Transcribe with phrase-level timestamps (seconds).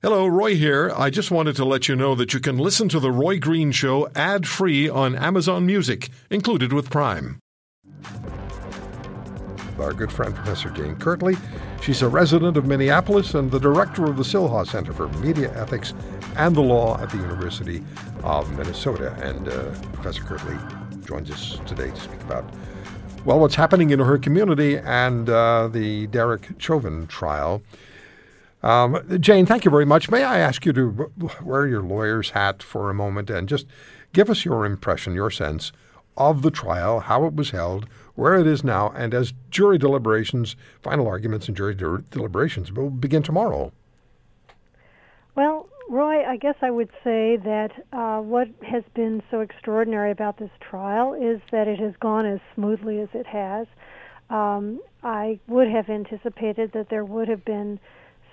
[0.00, 0.92] Hello, Roy here.
[0.96, 3.72] I just wanted to let you know that you can listen to The Roy Green
[3.72, 7.40] Show ad free on Amazon Music, included with Prime.
[9.76, 11.36] Our good friend, Professor Jane Kirtley.
[11.82, 15.94] She's a resident of Minneapolis and the director of the Silha Center for Media Ethics
[16.36, 17.82] and the Law at the University
[18.22, 19.16] of Minnesota.
[19.20, 20.56] And uh, Professor Kirtley
[21.06, 22.48] joins us today to speak about,
[23.24, 27.62] well, what's happening in her community and uh, the Derek Chauvin trial.
[28.62, 30.10] Um, Jane, thank you very much.
[30.10, 31.12] May I ask you to
[31.42, 33.66] wear your lawyer's hat for a moment and just
[34.12, 35.72] give us your impression, your sense
[36.16, 40.56] of the trial, how it was held, where it is now, and as jury deliberations,
[40.82, 43.72] final arguments and jury de- deliberations will begin tomorrow?
[45.36, 50.36] Well, Roy, I guess I would say that uh, what has been so extraordinary about
[50.38, 53.68] this trial is that it has gone as smoothly as it has.
[54.28, 57.78] Um, I would have anticipated that there would have been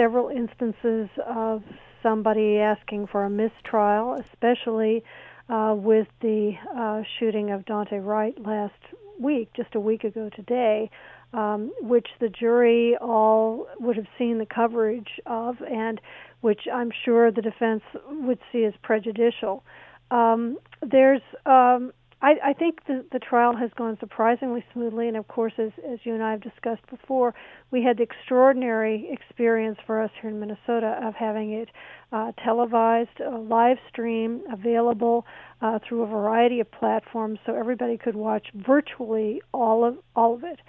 [0.00, 1.62] several instances of
[2.02, 5.04] somebody asking for a mistrial, especially
[5.50, 8.80] uh, with the uh, shooting of Daunte Wright last
[9.20, 10.90] week, just a week ago today,
[11.34, 16.00] um, which the jury all would have seen the coverage of, and
[16.40, 19.62] which I'm sure the defense would see as prejudicial.
[20.10, 21.92] Um, there's um,
[22.22, 26.00] I, I think the, the trial has gone surprisingly smoothly, and of course, as, as
[26.04, 27.34] you and I have discussed before,
[27.70, 31.70] we had the extraordinary experience for us here in Minnesota of having it
[32.12, 35.24] uh, televised, uh, live stream, available
[35.62, 40.44] uh, through a variety of platforms, so everybody could watch virtually all of all of
[40.44, 40.60] it.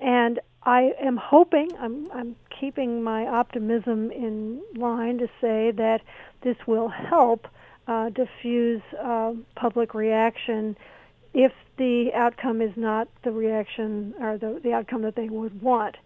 [0.00, 6.00] And I am hoping, I'm, I'm keeping my optimism in line to say that
[6.42, 7.46] this will help
[7.86, 10.74] uh, diffuse uh, public reaction
[11.34, 15.96] if the outcome is not the reaction or the, the outcome that they would want.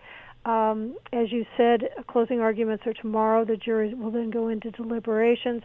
[0.46, 3.44] Um, as you said, closing arguments are tomorrow.
[3.44, 5.62] The jury will then go into deliberations.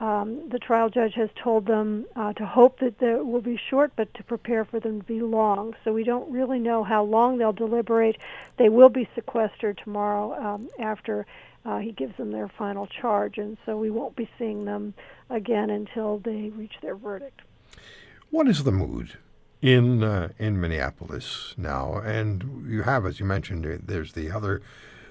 [0.00, 3.92] Um, the trial judge has told them uh, to hope that they will be short,
[3.94, 5.76] but to prepare for them to be long.
[5.84, 8.16] So we don't really know how long they'll deliberate.
[8.58, 11.26] They will be sequestered tomorrow um, after
[11.64, 14.94] uh, he gives them their final charge, and so we won't be seeing them
[15.30, 17.40] again until they reach their verdict.
[18.34, 19.16] What is the mood
[19.62, 21.98] in uh, in Minneapolis now?
[21.98, 24.60] And you have, as you mentioned, uh, there's the other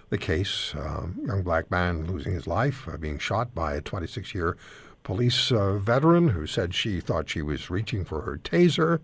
[0.09, 4.35] the case, um, young black man losing his life, uh, being shot by a 26
[4.35, 4.57] year
[5.03, 8.99] police uh, veteran who said she thought she was reaching for her taser.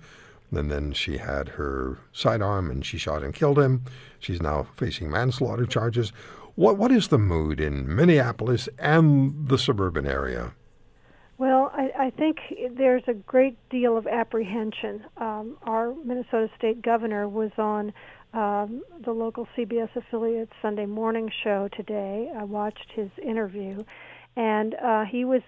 [0.52, 3.86] And then she had her sidearm and she shot and killed him.
[4.20, 6.12] She's now facing manslaughter charges.
[6.56, 10.56] What what is the mood in Minneapolis and the suburban area?
[12.00, 12.38] I think
[12.78, 15.04] there's a great deal of apprehension.
[15.18, 17.92] Um, our Minnesota State Governor was on
[18.34, 22.32] um, the local CBS affiliate Sunday morning show today.
[22.34, 23.84] I watched his interview,
[24.38, 25.42] and uh, he was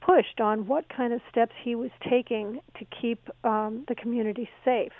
[0.00, 4.92] pushed on what kind of steps he was taking to keep um, the community safe.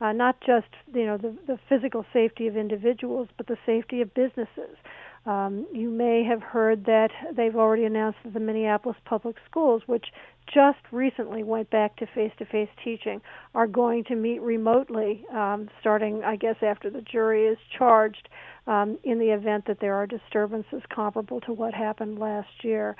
[0.00, 4.14] Uh, not just you know the, the physical safety of individuals, but the safety of
[4.14, 4.76] businesses.
[5.24, 10.06] Um, you may have heard that they've already announced that the Minneapolis Public Schools, which
[10.52, 13.20] just recently went back to face to face teaching,
[13.54, 18.28] are going to meet remotely um, starting, I guess, after the jury is charged
[18.66, 22.96] um, in the event that there are disturbances comparable to what happened last year.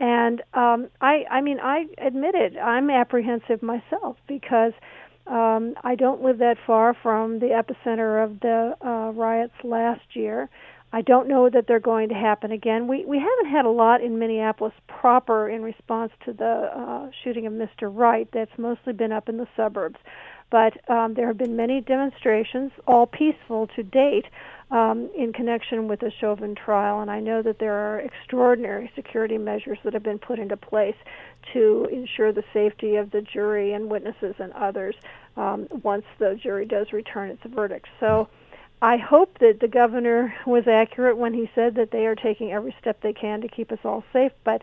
[0.00, 4.72] And um, I, I mean, I admit it, I'm apprehensive myself because.
[5.28, 10.48] Um, I don't live that far from the epicenter of the uh, riots last year.
[10.96, 12.88] I don't know that they're going to happen again.
[12.88, 17.46] We we haven't had a lot in Minneapolis proper in response to the uh, shooting
[17.46, 17.94] of Mr.
[17.94, 18.26] Wright.
[18.32, 19.98] That's mostly been up in the suburbs,
[20.50, 24.24] but um, there have been many demonstrations, all peaceful to date,
[24.70, 27.02] um, in connection with the Chauvin trial.
[27.02, 30.96] And I know that there are extraordinary security measures that have been put into place
[31.52, 34.94] to ensure the safety of the jury and witnesses and others
[35.36, 37.86] um, once the jury does return its verdict.
[38.00, 38.30] So.
[38.82, 42.74] I hope that the governor was accurate when he said that they are taking every
[42.80, 44.32] step they can to keep us all safe.
[44.44, 44.62] But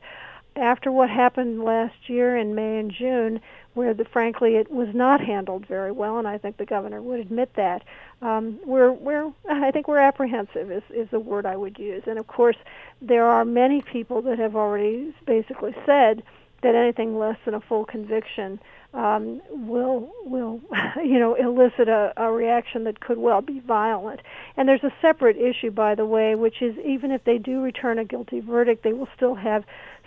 [0.56, 3.42] after what happened last year in May and June,
[3.74, 7.20] where the, frankly it was not handled very well, and I think the governor would
[7.20, 7.84] admit that,
[8.22, 12.04] um, we're we're I think we're apprehensive is is the word I would use.
[12.06, 12.58] And of course,
[13.02, 16.22] there are many people that have already basically said
[16.64, 18.60] that anything less than a full conviction
[18.94, 20.62] um, will will
[21.04, 24.22] you know elicit a, a reaction that could well be violent.
[24.58, 28.00] And there's a separate issue, by the way, which is even if they do return
[28.00, 29.64] a guilty verdict, they will still have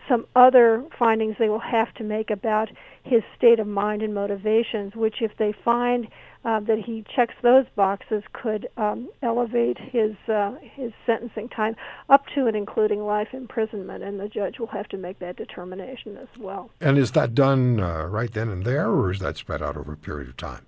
[0.08, 2.68] some other findings they will have to make about
[3.02, 4.94] his state of mind and motivations.
[4.94, 6.06] Which, if they find
[6.46, 11.74] uh, that he checks those boxes could um, elevate his uh, his sentencing time
[12.08, 16.16] up to and including life imprisonment, and the judge will have to make that determination
[16.16, 16.70] as well.
[16.80, 19.92] And is that done uh, right then and there, or is that spread out over
[19.92, 20.64] a period of time?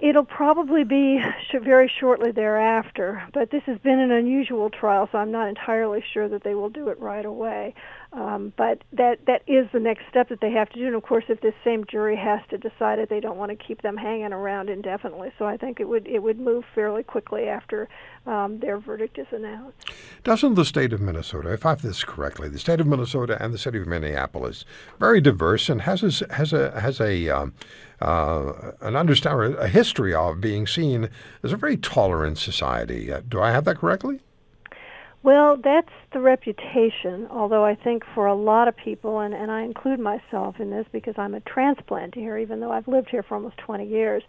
[0.00, 1.20] It'll probably be
[1.50, 6.04] sh- very shortly thereafter, but this has been an unusual trial, so I'm not entirely
[6.14, 7.74] sure that they will do it right away.
[8.12, 10.86] Um, but that that is the next step that they have to do.
[10.86, 13.56] And of course, if this same jury has to decide it, they don't want to
[13.56, 15.32] keep them hanging around indefinitely.
[15.38, 17.88] So I think it would it would move fairly quickly after
[18.26, 19.90] um, their verdict is announced.
[20.24, 23.52] Doesn't the state of Minnesota, if I have this correctly, the state of Minnesota and
[23.52, 24.64] the city of Minneapolis,
[24.98, 27.54] very diverse and has a, has a has a um,
[28.00, 31.10] uh, an understand a history of being seen
[31.42, 33.12] as a very tolerant society.
[33.12, 34.20] Uh, do I have that correctly?
[35.22, 39.62] Well, that's the reputation, although I think for a lot of people, and, and I
[39.62, 43.34] include myself in this because I'm a transplant here, even though I've lived here for
[43.34, 44.22] almost 20 years,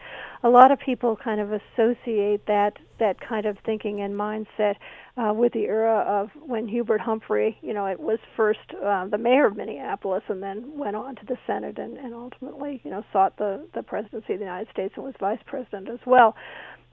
[0.43, 4.75] a lot of people kind of associate that, that kind of thinking and mindset
[5.17, 9.19] uh, with the era of when Hubert Humphrey, you know, it was first uh, the
[9.19, 13.03] mayor of Minneapolis and then went on to the Senate and, and ultimately, you know,
[13.13, 16.35] sought the, the presidency of the United States and was vice president as well.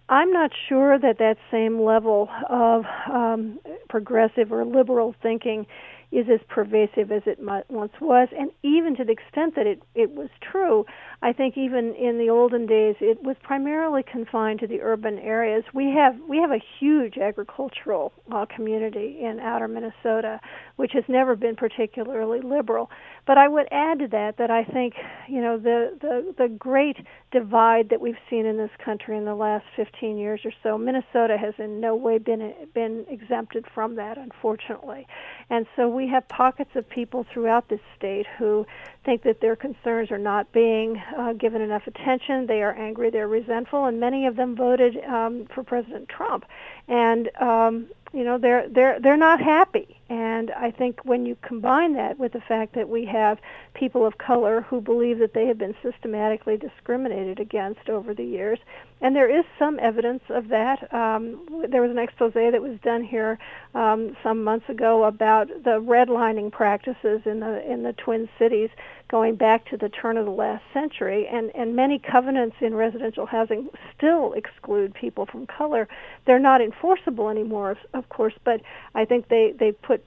[0.09, 3.59] I'm not sure that that same level of um,
[3.89, 5.67] progressive or liberal thinking
[6.15, 10.11] is as pervasive as it once was, and even to the extent that it it
[10.13, 10.87] was true,
[11.23, 15.65] I think even in the olden days it was primarily confined to the urban areas.
[15.75, 20.41] We have we have a huge agricultural uh, community in outer Minnesota,
[20.77, 22.91] which has never been particularly liberal.
[23.27, 24.95] But I would add to that that I think
[25.29, 26.99] you know the the the great
[27.33, 30.79] divide that we've seen in this country in the last 15 years or so.
[30.79, 35.09] Minnesota has in no way been been exempted from that, unfortunately,
[35.51, 38.67] and so we have pockets of people throughout this state who
[39.05, 42.47] think that their concerns are not being uh, given enough attention.
[42.47, 46.45] They are angry, they're resentful, and many of them voted um, for President Trump.
[46.89, 51.95] And um, you know they're they're they're not happy and i think when you combine
[51.95, 53.39] that with the fact that we have
[53.75, 58.59] people of color who believe that they have been systematically discriminated against over the years
[59.05, 60.91] and there is some evidence of that.
[60.91, 63.39] Um, there was an expose that was done here
[63.75, 68.71] um, some months ago about the redlining practices in the in the twin cities
[69.11, 71.27] going back to the turn of the last century.
[71.31, 75.87] And and many covenants in residential housing still exclude people from color.
[76.25, 78.63] They're not enforceable anymore of, of course, but
[78.95, 80.04] I think they they put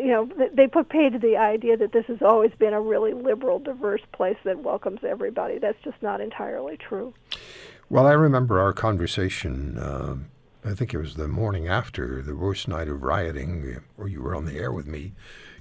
[0.00, 3.12] you know they put paid to the idea that this has always been a really
[3.12, 5.58] liberal, diverse place that welcomes everybody.
[5.58, 7.14] That's just not entirely true.
[7.88, 9.78] Well, I remember our conversation.
[9.78, 10.16] Uh,
[10.64, 14.34] I think it was the morning after the worst night of rioting, where you were
[14.34, 15.12] on the air with me,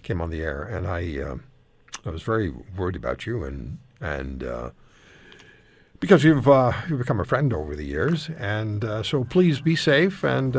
[0.04, 1.38] came on the air, and I uh,
[2.06, 4.70] I was very worried about you and and uh,
[6.00, 9.76] because you've uh, you've become a friend over the years, and uh, so please be
[9.76, 10.56] safe and.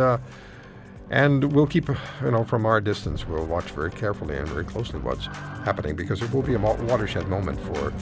[1.11, 5.01] And we'll keep, you know, from our distance, we'll watch very carefully and very closely
[5.01, 5.27] what's
[5.65, 7.93] happening because it will be a watershed moment for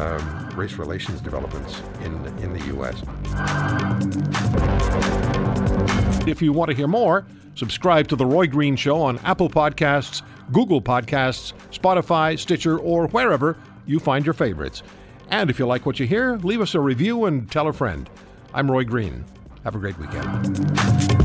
[0.00, 3.00] um, race relations developments in, in the U.S.
[6.26, 7.24] If you want to hear more,
[7.54, 13.56] subscribe to The Roy Green Show on Apple Podcasts, Google Podcasts, Spotify, Stitcher, or wherever
[13.86, 14.82] you find your favorites.
[15.30, 18.10] And if you like what you hear, leave us a review and tell a friend.
[18.52, 19.24] I'm Roy Green.
[19.62, 21.15] Have a great weekend.